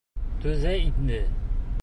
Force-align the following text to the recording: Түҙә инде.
Түҙә 0.45 0.73
инде. 0.87 1.21